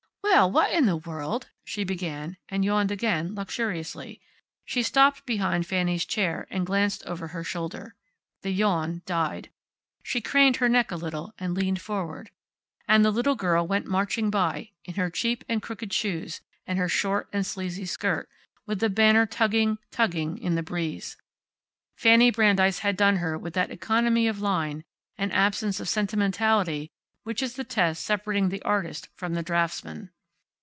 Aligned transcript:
"Well, 0.23 0.49
what 0.49 0.71
in 0.71 0.85
the 0.87 0.95
world" 0.97 1.49
she 1.65 1.83
began, 1.83 2.37
and 2.49 2.63
yawned 2.65 2.89
again, 2.89 3.35
luxuriously. 3.35 4.21
She 4.65 4.81
stopped 4.81 5.25
behind 5.25 5.67
Fanny's 5.67 6.05
chair 6.05 6.47
and 6.49 6.65
glanced 6.65 7.05
over 7.05 7.27
her 7.27 7.43
shoulder. 7.43 7.95
The 8.41 8.49
yawn 8.51 9.01
died. 9.05 9.49
She 10.01 10.21
craned 10.21 10.55
her 10.55 10.69
neck 10.69 10.89
a 10.89 10.95
little, 10.95 11.33
and 11.37 11.53
leaned 11.53 11.81
forward. 11.81 12.31
And 12.87 13.03
the 13.05 13.11
little 13.11 13.35
girl 13.35 13.67
went 13.67 13.85
marching 13.87 14.29
by, 14.31 14.71
in 14.85 14.93
her 14.95 15.09
cheap 15.11 15.43
and 15.49 15.61
crooked 15.61 15.91
shoes, 15.93 16.39
and 16.65 16.79
her 16.79 16.89
short 16.89 17.27
and 17.33 17.45
sleazy 17.45 17.85
skirt, 17.85 18.27
with 18.65 18.79
the 18.79 18.89
banner 18.89 19.25
tugging, 19.27 19.77
tugging 19.91 20.37
in 20.39 20.55
the 20.55 20.63
breeze. 20.63 21.17
Fanny 21.97 22.31
Brandeis 22.31 22.79
had 22.79 22.95
done 22.97 23.17
her 23.17 23.37
with 23.37 23.53
that 23.55 23.69
economy 23.71 24.27
of 24.27 24.39
line, 24.41 24.85
and 25.17 25.31
absence 25.33 25.79
of 25.79 25.89
sentimentality 25.89 26.89
which 27.25 27.43
is 27.43 27.57
the 27.57 27.63
test 27.65 28.03
separating 28.03 28.47
the 28.49 28.61
artist 28.63 29.09
from 29.13 29.33
the 29.35 29.43
draughtsman. 29.43 30.09